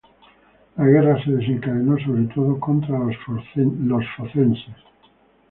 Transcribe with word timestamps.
La 0.77 0.83
guerra 0.85 1.23
se 1.23 1.29
desencadenó 1.29 1.95
sobre 1.99 2.23
todo 2.33 2.59
contra 2.59 2.97
los 2.97 3.15
focenses. 3.27 4.73